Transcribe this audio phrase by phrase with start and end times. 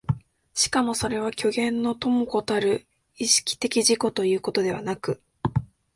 [0.55, 2.87] しかもそれは虚幻の伴子たる
[3.19, 5.21] 意識的自己ということではなく、